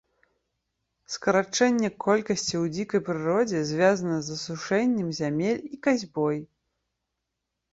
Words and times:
Скарачэнне 1.15 1.89
колькасці 2.05 2.55
ў 2.63 2.73
дзікай 2.75 3.03
прыродзе 3.09 3.61
звязана 3.73 4.17
з 4.29 4.39
асушэннем 4.39 5.13
зямель 5.19 5.63
і 5.77 5.81
касьбой. 5.89 6.37